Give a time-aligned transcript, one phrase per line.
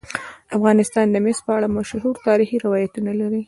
[0.57, 3.39] افغانستان د مس په اړه مشهور تاریخی روایتونه لري.